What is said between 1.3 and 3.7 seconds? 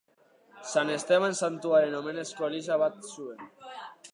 santuaren omenezko eliza bat zuen.